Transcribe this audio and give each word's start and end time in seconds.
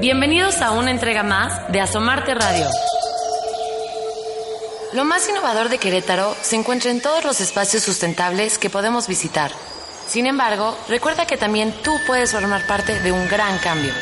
Bienvenidos 0.00 0.60
a 0.60 0.72
una 0.72 0.90
entrega 0.90 1.22
más 1.22 1.70
de 1.72 1.80
Asomarte 1.80 2.34
Radio. 2.34 2.66
Lo 4.92 5.04
más 5.04 5.28
innovador 5.28 5.68
de 5.68 5.78
Querétaro 5.78 6.36
se 6.40 6.56
encuentra 6.56 6.90
en 6.90 7.00
todos 7.00 7.24
los 7.24 7.40
espacios 7.40 7.82
sustentables 7.82 8.58
que 8.58 8.70
podemos 8.70 9.08
visitar. 9.08 9.50
Sin 10.06 10.26
embargo, 10.26 10.76
recuerda 10.88 11.26
que 11.26 11.36
también 11.36 11.72
tú 11.82 11.98
puedes 12.06 12.32
formar 12.32 12.66
parte 12.66 13.00
de 13.00 13.12
un 13.12 13.26
gran 13.28 13.58
cambio. 13.58 13.92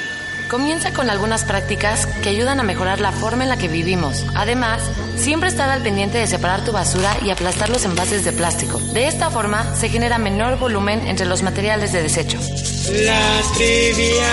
Comienza 0.53 0.93
con 0.93 1.09
algunas 1.09 1.45
prácticas 1.45 2.05
que 2.23 2.29
ayudan 2.29 2.61
a 2.61 2.63
mejorar 2.63 3.01
la 3.01 3.11
forma 3.11 3.43
en 3.43 3.49
la 3.49 3.57
que 3.57 3.69
vivimos. 3.69 4.23
Además, 4.35 4.83
siempre 5.17 5.49
estar 5.49 5.71
al 5.71 5.81
pendiente 5.81 6.19
de 6.19 6.27
separar 6.27 6.63
tu 6.63 6.73
basura 6.73 7.17
y 7.23 7.31
aplastar 7.31 7.71
los 7.71 7.87
envases 7.87 8.23
de 8.27 8.33
plástico. 8.33 8.79
De 8.93 9.07
esta 9.07 9.31
forma, 9.31 9.75
se 9.75 9.89
genera 9.89 10.19
menor 10.19 10.59
volumen 10.59 11.07
entre 11.07 11.25
los 11.25 11.43
materiales 11.43 11.95
de 11.95 12.03
desecho. 12.03 12.37
Las 12.37 13.53
trivias. 13.55 14.29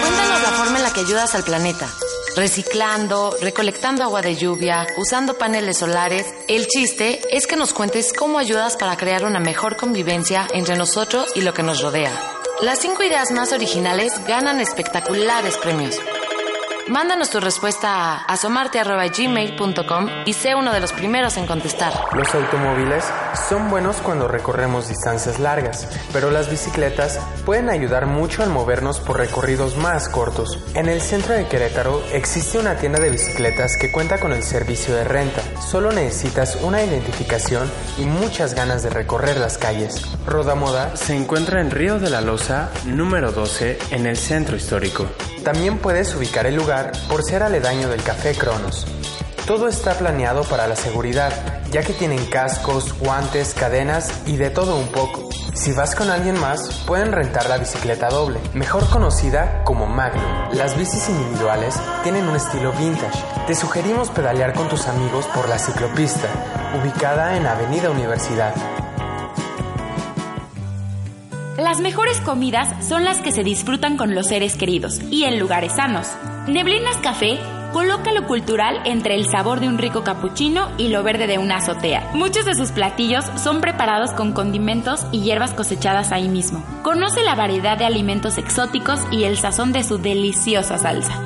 Cuéntanos 0.00 0.42
la 0.42 0.50
forma 0.52 0.78
en 0.78 0.84
la 0.84 0.92
que 0.94 1.00
ayudas 1.00 1.34
al 1.34 1.44
planeta. 1.44 1.86
Reciclando, 2.34 3.36
recolectando 3.42 4.04
agua 4.04 4.22
de 4.22 4.36
lluvia, 4.36 4.86
usando 4.96 5.36
paneles 5.36 5.76
solares. 5.76 6.24
El 6.48 6.66
chiste 6.66 7.20
es 7.30 7.46
que 7.46 7.56
nos 7.56 7.74
cuentes 7.74 8.14
cómo 8.14 8.38
ayudas 8.38 8.78
para 8.78 8.96
crear 8.96 9.26
una 9.26 9.38
mejor 9.38 9.76
convivencia 9.76 10.48
entre 10.54 10.76
nosotros 10.76 11.30
y 11.34 11.42
lo 11.42 11.52
que 11.52 11.62
nos 11.62 11.82
rodea. 11.82 12.41
Las 12.62 12.78
cinco 12.78 13.02
ideas 13.02 13.32
más 13.32 13.52
originales 13.52 14.24
ganan 14.24 14.60
espectaculares 14.60 15.56
premios. 15.58 15.98
Mándanos 16.88 17.30
tu 17.30 17.38
respuesta 17.38 18.16
a 18.16 18.24
asomarte.gmail.com 18.24 20.08
y 20.26 20.32
sé 20.32 20.56
uno 20.56 20.72
de 20.72 20.80
los 20.80 20.92
primeros 20.92 21.36
en 21.36 21.46
contestar. 21.46 21.92
Los 22.12 22.34
automóviles 22.34 23.04
son 23.48 23.70
buenos 23.70 23.98
cuando 23.98 24.26
recorremos 24.26 24.88
distancias 24.88 25.38
largas, 25.38 25.88
pero 26.12 26.32
las 26.32 26.50
bicicletas 26.50 27.20
pueden 27.46 27.70
ayudar 27.70 28.06
mucho 28.06 28.42
al 28.42 28.50
movernos 28.50 28.98
por 28.98 29.18
recorridos 29.18 29.76
más 29.76 30.08
cortos. 30.08 30.58
En 30.74 30.88
el 30.88 31.00
centro 31.00 31.34
de 31.34 31.46
Querétaro 31.46 32.02
existe 32.12 32.58
una 32.58 32.76
tienda 32.76 32.98
de 32.98 33.10
bicicletas 33.10 33.76
que 33.76 33.92
cuenta 33.92 34.18
con 34.18 34.32
el 34.32 34.42
servicio 34.42 34.94
de 34.96 35.04
renta. 35.04 35.40
Solo 35.60 35.92
necesitas 35.92 36.56
una 36.62 36.82
identificación 36.82 37.70
y 37.96 38.06
muchas 38.06 38.54
ganas 38.54 38.82
de 38.82 38.90
recorrer 38.90 39.36
las 39.36 39.56
calles. 39.56 40.04
Rodamoda 40.26 40.96
se 40.96 41.14
encuentra 41.14 41.60
en 41.60 41.70
Río 41.70 42.00
de 42.00 42.10
la 42.10 42.20
Loza, 42.20 42.70
número 42.86 43.30
12, 43.30 43.78
en 43.92 44.06
el 44.06 44.16
centro 44.16 44.56
histórico. 44.56 45.06
También 45.44 45.78
puedes 45.78 46.14
ubicar 46.14 46.46
el 46.46 46.54
lugar 46.54 46.92
por 47.08 47.24
ser 47.24 47.42
aledaño 47.42 47.88
del 47.88 48.02
Café 48.02 48.32
Cronos. 48.34 48.86
Todo 49.44 49.66
está 49.66 49.94
planeado 49.94 50.44
para 50.44 50.68
la 50.68 50.76
seguridad, 50.76 51.32
ya 51.72 51.82
que 51.82 51.92
tienen 51.92 52.24
cascos, 52.26 52.96
guantes, 53.00 53.52
cadenas 53.54 54.12
y 54.26 54.36
de 54.36 54.50
todo 54.50 54.76
un 54.76 54.86
poco. 54.88 55.30
Si 55.54 55.72
vas 55.72 55.96
con 55.96 56.10
alguien 56.10 56.38
más, 56.38 56.84
pueden 56.86 57.10
rentar 57.10 57.48
la 57.48 57.58
bicicleta 57.58 58.08
doble, 58.08 58.38
mejor 58.54 58.88
conocida 58.88 59.64
como 59.64 59.86
Magnum. 59.86 60.52
Las 60.52 60.76
bicis 60.78 61.08
individuales 61.08 61.74
tienen 62.04 62.28
un 62.28 62.36
estilo 62.36 62.72
vintage. 62.72 63.18
Te 63.48 63.56
sugerimos 63.56 64.10
pedalear 64.10 64.54
con 64.54 64.68
tus 64.68 64.86
amigos 64.86 65.26
por 65.34 65.48
la 65.48 65.58
ciclopista, 65.58 66.28
ubicada 66.80 67.36
en 67.36 67.46
Avenida 67.46 67.90
Universidad. 67.90 68.54
Las 71.72 71.80
mejores 71.80 72.20
comidas 72.20 72.86
son 72.86 73.02
las 73.06 73.22
que 73.22 73.32
se 73.32 73.42
disfrutan 73.42 73.96
con 73.96 74.14
los 74.14 74.26
seres 74.26 74.56
queridos 74.56 75.00
y 75.10 75.24
en 75.24 75.38
lugares 75.38 75.72
sanos. 75.76 76.06
Neblinas 76.46 76.98
Café 76.98 77.38
coloca 77.72 78.12
lo 78.12 78.26
cultural 78.26 78.82
entre 78.84 79.14
el 79.14 79.24
sabor 79.24 79.58
de 79.58 79.68
un 79.68 79.78
rico 79.78 80.04
capuchino 80.04 80.70
y 80.76 80.88
lo 80.88 81.02
verde 81.02 81.26
de 81.26 81.38
una 81.38 81.56
azotea. 81.56 82.10
Muchos 82.12 82.44
de 82.44 82.54
sus 82.54 82.72
platillos 82.72 83.24
son 83.42 83.62
preparados 83.62 84.10
con 84.10 84.32
condimentos 84.32 85.06
y 85.12 85.22
hierbas 85.22 85.54
cosechadas 85.54 86.12
ahí 86.12 86.28
mismo. 86.28 86.62
Conoce 86.82 87.22
la 87.22 87.36
variedad 87.36 87.78
de 87.78 87.86
alimentos 87.86 88.36
exóticos 88.36 89.00
y 89.10 89.24
el 89.24 89.38
sazón 89.38 89.72
de 89.72 89.82
su 89.82 89.96
deliciosa 89.96 90.76
salsa. 90.76 91.18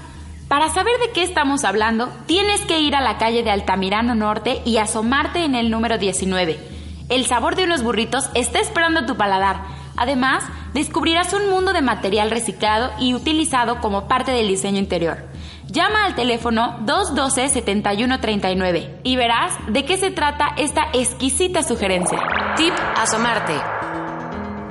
Para 0.49 0.73
saber 0.73 0.99
de 1.01 1.11
qué 1.13 1.23
estamos 1.23 1.65
hablando, 1.65 2.09
tienes 2.27 2.63
que 2.63 2.81
ir 2.81 2.95
a 2.95 3.03
la 3.03 3.19
calle 3.19 3.43
de 3.43 3.51
Altamirano 3.51 4.15
Norte 4.15 4.63
y 4.65 4.79
asomarte 4.79 5.45
en 5.45 5.55
el 5.55 5.71
número 5.71 5.99
19. 5.99 6.74
El 7.09 7.27
sabor 7.27 7.55
de 7.55 7.65
unos 7.65 7.83
burritos 7.83 8.31
está 8.35 8.61
esperando 8.61 9.05
tu 9.05 9.17
paladar. 9.17 9.63
Además, 9.97 10.43
descubrirás 10.73 11.33
un 11.35 11.51
mundo 11.51 11.73
de 11.73 11.83
material 11.83 12.31
reciclado 12.31 12.91
y 12.99 13.15
utilizado 13.15 13.81
como 13.81 14.09
parte 14.09 14.33
del 14.33 14.49
diseño 14.49 14.79
interior. 14.79 15.29
Llama 15.67 16.07
al 16.07 16.15
teléfono 16.15 16.79
212-7139 16.87 19.01
y 19.03 19.17
verás 19.17 19.53
de 19.69 19.85
qué 19.85 19.99
se 19.99 20.11
trata 20.11 20.55
esta 20.57 20.87
exquisita 20.93 21.63
sugerencia. 21.63 22.19
Tip 22.57 22.75
Asomarte. 22.97 23.61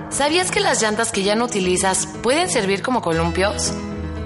¿Sabías 0.10 0.52
que 0.52 0.60
las 0.60 0.82
llantas 0.82 1.12
que 1.12 1.24
ya 1.24 1.36
no 1.36 1.46
utilizas 1.46 2.08
pueden 2.22 2.50
servir 2.50 2.82
como 2.82 3.02
columpios? 3.02 3.74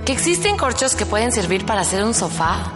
¿Que 0.06 0.14
existen 0.14 0.58
corchos 0.58 0.96
que 0.96 1.06
pueden 1.06 1.32
servir 1.32 1.66
para 1.66 1.82
hacer 1.82 2.04
un 2.04 2.14
sofá? 2.14 2.74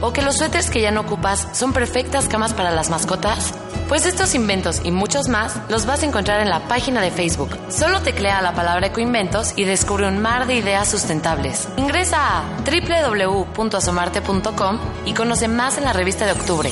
¿O 0.00 0.12
que 0.12 0.22
los 0.22 0.36
suéteres 0.36 0.70
que 0.70 0.80
ya 0.80 0.90
no 0.90 1.02
ocupas 1.02 1.48
son 1.52 1.72
perfectas 1.72 2.28
camas 2.28 2.54
para 2.54 2.70
las 2.70 2.90
mascotas? 2.90 3.54
Pues 3.90 4.06
estos 4.06 4.34
inventos 4.36 4.80
y 4.84 4.92
muchos 4.92 5.26
más 5.26 5.58
los 5.68 5.84
vas 5.84 6.04
a 6.04 6.06
encontrar 6.06 6.38
en 6.38 6.48
la 6.48 6.68
página 6.68 7.02
de 7.02 7.10
Facebook. 7.10 7.58
Solo 7.70 8.02
teclea 8.02 8.40
la 8.40 8.54
palabra 8.54 8.86
ecoinventos 8.86 9.52
y 9.56 9.64
descubre 9.64 10.06
un 10.06 10.22
mar 10.22 10.46
de 10.46 10.54
ideas 10.54 10.88
sustentables. 10.88 11.68
Ingresa 11.76 12.38
a 12.38 12.44
www.asomarte.com 12.64 14.78
y 15.06 15.12
conoce 15.12 15.48
más 15.48 15.76
en 15.76 15.86
la 15.86 15.92
revista 15.92 16.24
de 16.24 16.30
octubre. 16.30 16.70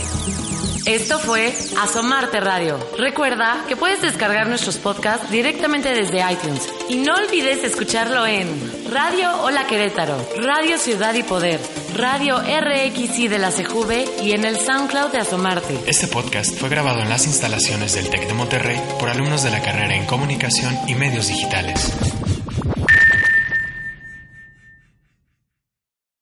Esto 0.89 1.19
fue 1.19 1.53
Asomarte 1.83 2.41
Radio. 2.41 2.79
Recuerda 2.97 3.63
que 3.69 3.77
puedes 3.77 4.01
descargar 4.01 4.47
nuestros 4.49 4.79
podcasts 4.79 5.31
directamente 5.31 5.91
desde 5.91 6.25
iTunes 6.33 6.67
y 6.89 6.97
no 6.97 7.15
olvides 7.15 7.63
escucharlo 7.63 8.27
en 8.27 8.49
Radio 8.91 9.31
Hola 9.43 9.67
Querétaro, 9.67 10.17
Radio 10.39 10.79
Ciudad 10.79 11.13
y 11.13 11.23
Poder, 11.23 11.61
Radio 11.95 12.39
RXI 12.39 13.29
de 13.29 13.39
la 13.39 13.51
CJV 13.51 14.23
y 14.23 14.33
en 14.33 14.47
el 14.47 14.57
SoundCloud 14.57 15.11
de 15.11 15.19
Asomarte. 15.19 15.79
Este 15.87 16.09
podcast 16.09 16.59
fue 16.59 16.71
grabado 16.71 17.03
en 17.03 17.11
las 17.11 17.27
instalaciones 17.27 17.95
del 17.95 18.09
TEC 18.09 18.27
de 18.27 18.33
Monterrey 18.33 18.81
por 18.99 19.11
alumnos 19.11 19.43
de 19.43 19.51
la 19.51 19.61
carrera 19.61 19.95
en 19.95 20.07
Comunicación 20.07 20.75
y 20.89 20.95
Medios 20.95 21.29
Digitales. 21.29 22.18